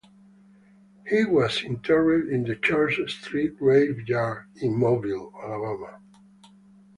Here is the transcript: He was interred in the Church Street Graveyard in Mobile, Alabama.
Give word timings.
He 1.05 1.25
was 1.25 1.61
interred 1.61 2.27
in 2.29 2.41
the 2.43 2.55
Church 2.55 2.99
Street 3.07 3.59
Graveyard 3.59 4.47
in 4.55 4.73
Mobile, 4.75 5.31
Alabama. 5.43 5.99